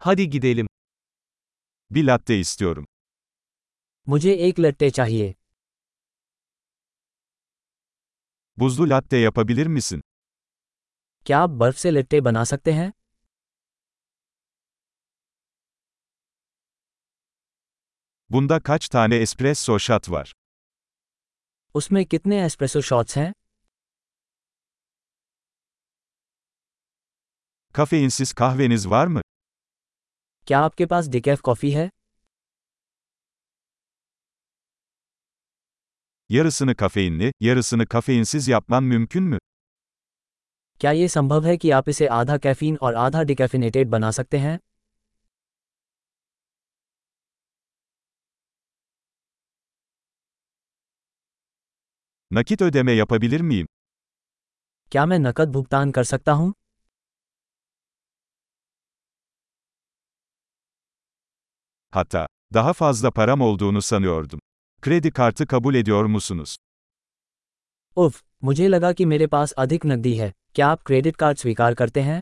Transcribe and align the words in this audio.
Hadi 0.00 0.30
gidelim. 0.30 0.66
Bir 1.90 2.04
latte 2.06 2.38
istiyorum. 2.38 2.84
मुझे 4.08 4.32
एक 4.48 4.58
लट्टे 4.60 4.90
चाहिए 4.98 5.34
Buzlu 8.60 8.88
latte 8.90 9.16
yapabilir 9.16 9.66
misin? 9.66 10.00
क्या 11.26 11.38
आप 11.38 11.50
बर्फ 11.62 11.76
से 11.76 11.90
लट्टे 11.90 12.20
बना 12.20 12.44
सकते 12.52 12.72
हैं 12.72 12.92
Bunda 18.30 18.58
kaç 18.68 18.88
tane 18.88 19.16
espresso 19.26 19.78
shot 19.78 20.08
var? 20.08 20.32
उसमें 21.74 22.04
कितने 22.06 22.42
एस्प्रेसो 22.44 22.80
शॉट्स 22.90 23.16
हैं 23.16 23.32
Kafeinsiz 27.74 28.32
kahveniz 28.32 28.90
var 28.90 29.06
mı? 29.06 29.20
क्या 30.48 30.58
आपके 30.64 30.86
पास 30.86 31.08
डिकैफ 31.08 31.40
कॉफ़ी 31.44 31.70
है 31.70 31.88
Yarısını 36.30 36.74
kafeinli, 36.74 37.32
yarısını 37.40 37.86
kafeinsiz 37.86 38.48
yapman 38.48 38.84
mümkün 38.84 39.22
mü? 39.22 39.38
क्या 40.80 40.90
ये 40.92 41.08
संभव 41.08 41.46
है 41.46 41.56
कि 41.56 41.70
आप 41.70 41.88
इसे 41.88 42.06
आधा 42.06 42.36
कैफीन 42.38 42.76
और 42.82 42.94
आधा 42.94 43.22
डिकैफिनेटेड 43.30 43.88
बना 43.90 44.10
सकते 44.10 44.38
हैं 44.38 44.58
Nakit 52.30 52.62
ödeme 52.62 52.92
yapabilir 52.92 53.40
miyim? 53.40 53.66
क्या 54.92 55.06
मैं 55.06 55.18
नकद 55.18 55.52
भुगतान 55.52 55.90
कर 55.90 56.04
सकता 56.04 56.32
हूँ 56.32 56.52
Hatta, 61.97 62.27
daha 62.53 62.73
fazla 62.73 63.11
param 63.11 63.41
olduğunu 63.41 63.81
sanıyordum. 63.81 64.39
Kredi 64.81 65.11
kartı 65.11 65.47
kabul 65.47 65.75
ediyor 65.75 66.05
musunuz? 66.05 66.55
उफ 67.97 68.21
मुझे 68.43 68.67
लगा 68.67 68.91
कि 68.93 69.05
मेरे 69.05 69.27
पास 69.33 69.51
अधिक 69.63 69.85
नकदी 69.85 70.13
है 70.17 70.31
क्या 70.55 70.67
आप 70.67 70.81
क्रेडिट 70.85 71.15
कार्ड 71.15 71.37
स्वीकार 71.37 71.73
करते 71.81 72.01
हैं 72.01 72.21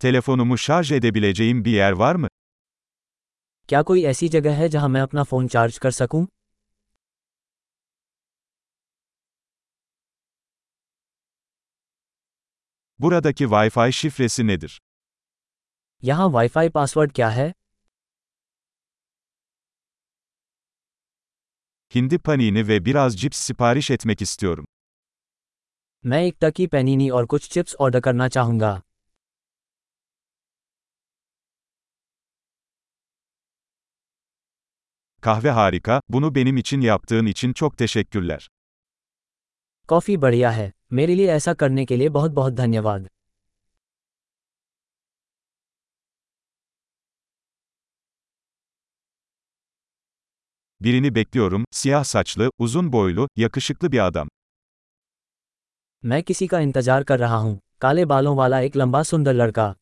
Telefonumu 0.00 0.58
şarj 0.58 0.92
edebileceğim 0.92 1.64
bir 1.64 1.72
yer 1.72 1.92
var 1.92 2.14
mı? 2.14 2.28
क्या 3.68 3.82
कोई 3.82 4.02
ऐसी 4.12 4.28
जगह 4.28 4.54
है 4.60 4.68
जहां 4.68 4.88
मैं 4.90 5.00
अपना 5.00 5.22
फ़ोन 5.30 5.48
चार्ज 5.54 5.78
कर 5.78 5.90
सकूं 5.90 6.24
Buradaki 13.02 13.44
Wi-Fi 13.44 13.92
şifresi 13.92 14.46
nedir? 14.46 14.80
यहाँ 16.02 16.26
वाईफाई 16.32 16.68
पासवर्ड 16.68 17.12
क्या 17.12 17.28
है 17.28 17.52
Hindi 21.94 22.18
panini 22.18 22.68
ve 22.68 22.84
biraz 22.84 23.16
cips 23.20 23.38
sipariş 23.38 23.90
etmek 23.90 24.22
istiyorum. 24.22 24.66
मैं 26.04 26.22
एक 26.24 26.36
टकी 26.40 26.66
पैनीनी 26.72 27.08
और 27.18 27.26
कुछ 27.32 27.48
चिप्स 27.54 27.74
ऑर्डर 27.84 28.00
करना 28.00 28.28
चाहूँगा 28.36 28.72
Kahve 35.22 35.50
harika, 35.50 36.00
bunu 36.08 36.34
benim 36.34 36.56
için 36.56 36.80
yaptığın 36.80 37.26
için 37.26 37.52
çok 37.52 37.78
teşekkürler. 37.78 38.48
Coffee 39.88 40.16
बढ़िया 40.22 40.50
है 40.50 40.72
मेरे 40.92 41.14
लिए 41.14 41.30
ऐसा 41.32 41.54
करने 41.54 41.84
के 41.84 41.96
लिए 41.96 42.08
बहुत 42.08 42.30
बहुत 42.30 42.52
धन्यवाद 42.52 43.08
Birini 50.80 51.14
bekliyorum, 51.14 51.64
siyah 51.70 52.04
saçlı, 52.04 52.50
uzun 52.58 52.92
boylu, 52.92 53.28
yakışıklı 53.36 53.92
bir 53.92 53.98
adam. 53.98 54.28
मैं 56.02 56.22
किसी 56.22 56.46
का 56.46 56.58
इंतजार 56.60 57.04
कर 57.04 57.18
रहा 57.18 57.36
हूँ 57.36 57.58
काले 57.80 58.04
बालों 58.12 58.36
वाला 58.36 58.60
एक 58.60 58.76
लंबा 58.76 59.02
सुंदर 59.02 59.34
लड़का 59.34 59.74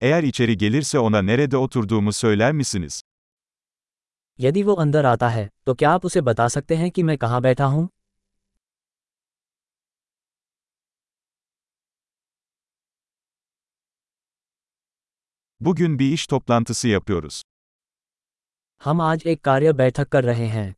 Eğer 0.00 0.22
içeri 0.22 0.58
gelirse 0.58 0.98
ona 0.98 1.22
nerede 1.22 1.56
oturduğumu 1.56 2.12
söyler 2.12 2.52
misiniz? 2.52 3.02
यदि 4.39 4.63
वो 4.63 4.73
अंदर 4.73 5.05
आता 5.05 5.29
है 5.29 5.49
तो 5.65 5.73
क्या 5.73 5.91
आप 5.91 6.05
उसे 6.05 6.21
बता 6.21 6.47
सकते 6.47 6.75
हैं 6.75 6.89
कि 6.91 7.03
मैं 7.03 7.17
कहाँ 7.17 7.41
बैठा 7.41 7.65
हूँ 7.65 7.87
Bugün 15.61 15.99
bir 15.99 16.11
iş 16.13 16.27
toplantısı 16.27 16.87
yapıyoruz. 16.87 17.41
हम 18.81 19.01
आज 19.01 19.25
एक 19.27 19.41
कार्य 19.43 19.71
बैठक 19.77 20.07
कर 20.11 20.23
रहे 20.23 20.45
हैं 20.47 20.73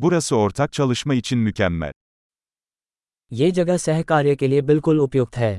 Burası 0.00 0.36
ortak 0.36 0.72
çalışma 0.72 1.14
için 1.14 1.38
mükemmel. 1.38 1.92
ये 3.32 3.50
जगह 3.50 3.76
सह 3.76 4.02
कार्य 4.02 4.34
के 4.36 4.48
लिए 4.48 4.62
बिल्कुल 4.62 5.00
उपयुक्त 5.00 5.36
है 5.36 5.52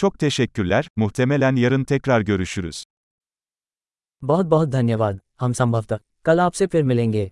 Çok 0.00 0.18
teşekkürler, 0.18 0.88
muhtemelen 0.96 1.56
yarın 1.56 1.84
tekrar 1.84 2.20
görüşürüz. 2.20 2.84
बहुत 4.22 4.46
बहुत 4.46 4.68
धन्यवाद 4.68 5.20
हम 5.40 5.52
संभवतः 5.52 5.98
कल 6.24 6.40
आपसे 6.40 6.66
फिर 6.66 6.82
मिलेंगे 6.82 7.30